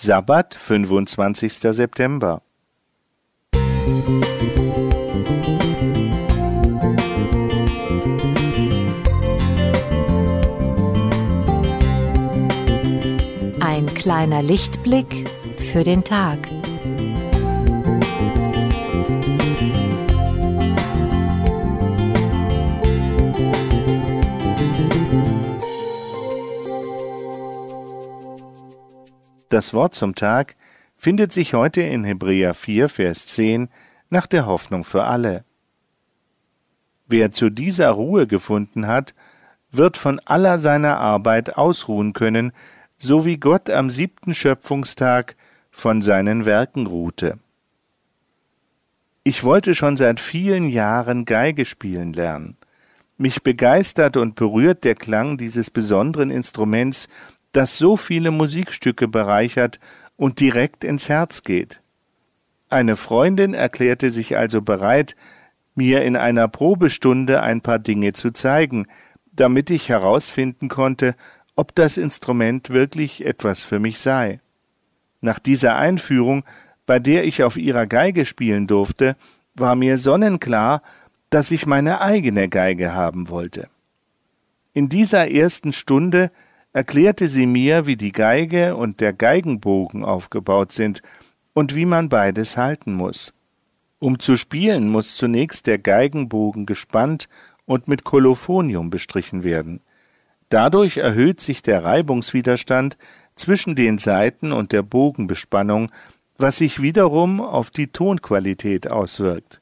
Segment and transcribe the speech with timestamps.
[0.00, 1.54] Sabbat, 25.
[1.54, 2.40] September.
[13.58, 16.48] Ein kleiner Lichtblick für den Tag.
[29.48, 30.56] Das Wort zum Tag
[30.96, 33.68] findet sich heute in Hebräer 4, Vers 10
[34.10, 35.44] nach der Hoffnung für alle.
[37.06, 39.14] Wer zu dieser Ruhe gefunden hat,
[39.70, 42.52] wird von aller seiner Arbeit ausruhen können,
[42.98, 45.36] so wie Gott am siebten Schöpfungstag
[45.70, 47.38] von seinen Werken ruhte.
[49.24, 52.56] Ich wollte schon seit vielen Jahren Geige spielen lernen.
[53.16, 57.08] Mich begeistert und berührt der Klang dieses besonderen Instruments,
[57.52, 59.80] das so viele Musikstücke bereichert
[60.16, 61.80] und direkt ins Herz geht.
[62.68, 65.16] Eine Freundin erklärte sich also bereit,
[65.74, 68.86] mir in einer Probestunde ein paar Dinge zu zeigen,
[69.32, 71.14] damit ich herausfinden konnte,
[71.54, 74.40] ob das Instrument wirklich etwas für mich sei.
[75.20, 76.44] Nach dieser Einführung,
[76.86, 79.16] bei der ich auf ihrer Geige spielen durfte,
[79.54, 80.82] war mir sonnenklar,
[81.30, 83.68] dass ich meine eigene Geige haben wollte.
[84.72, 86.30] In dieser ersten Stunde
[86.72, 91.02] erklärte sie mir, wie die Geige und der Geigenbogen aufgebaut sind
[91.54, 93.34] und wie man beides halten muss.
[93.98, 97.28] Um zu spielen, muss zunächst der Geigenbogen gespannt
[97.64, 99.80] und mit Kolophonium bestrichen werden.
[100.50, 102.96] Dadurch erhöht sich der Reibungswiderstand
[103.34, 105.90] zwischen den Saiten und der Bogenbespannung,
[106.38, 109.60] was sich wiederum auf die Tonqualität auswirkt.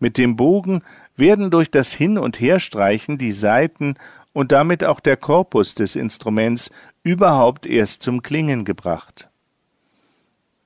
[0.00, 0.82] Mit dem Bogen
[1.16, 3.94] werden durch das Hin- und Herstreichen die Saiten
[4.32, 6.70] und damit auch der Korpus des Instruments
[7.02, 9.28] überhaupt erst zum Klingen gebracht.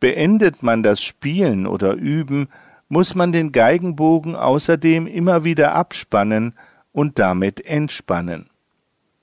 [0.01, 2.49] Beendet man das Spielen oder Üben,
[2.89, 6.55] muss man den Geigenbogen außerdem immer wieder abspannen
[6.93, 8.49] und damit entspannen.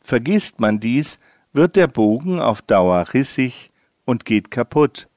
[0.02, 1.20] Vergisst man dies,
[1.54, 3.72] wird der Bogen auf Dauer rissig
[4.06, 5.08] und geht kaputt.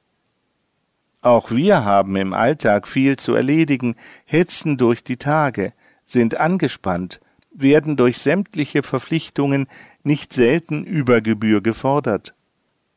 [1.21, 5.73] Auch wir haben im Alltag viel zu erledigen, hetzen durch die Tage,
[6.05, 7.19] sind angespannt,
[7.61, 9.67] werden durch sämtliche Verpflichtungen
[10.03, 12.33] nicht selten über Gebühr gefordert.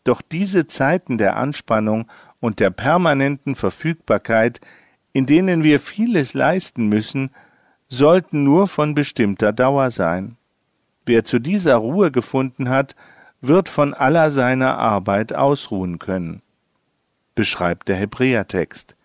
[0.05, 2.07] Doch diese Zeiten der Anspannung
[2.41, 4.61] und der permanenten Verfügbarkeit,
[5.13, 7.31] in denen wir vieles leisten müssen,
[7.89, 10.37] sollten nur von bestimmter Dauer sein.
[11.07, 12.95] Wer zu dieser Ruhe gefunden hat,
[13.41, 16.43] wird von aller seiner Arbeit ausruhen können,
[17.35, 18.97] beschreibt der Hebräertext.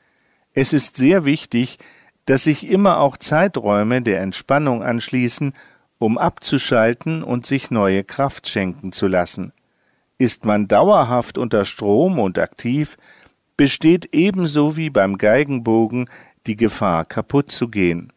[0.54, 1.80] Es ist sehr wichtig,
[2.26, 5.54] dass sich immer auch Zeiträume der Entspannung anschließen,
[6.00, 9.54] um abzuschalten und sich neue Kraft schenken zu lassen.
[10.18, 12.98] Ist man dauerhaft unter Strom und aktiv,
[13.58, 16.10] besteht ebenso wie beim Geigenbogen
[16.48, 18.12] die Gefahr, kaputt zu gehen.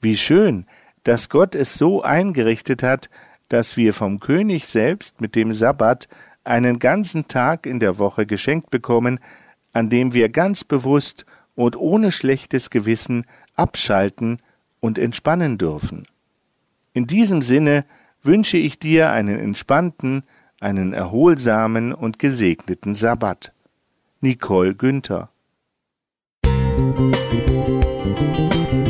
[0.00, 0.66] Wie schön,
[1.04, 3.10] dass Gott es so eingerichtet hat,
[3.48, 6.08] dass wir vom König selbst mit dem Sabbat
[6.44, 9.18] einen ganzen Tag in der Woche geschenkt bekommen,
[9.72, 11.26] an dem wir ganz bewusst
[11.60, 14.38] und ohne schlechtes Gewissen abschalten
[14.80, 16.06] und entspannen dürfen.
[16.94, 17.84] In diesem Sinne
[18.22, 20.22] wünsche ich dir einen entspannten,
[20.58, 23.52] einen erholsamen und gesegneten Sabbat.
[24.22, 25.28] Nicole Günther
[26.46, 28.89] Musik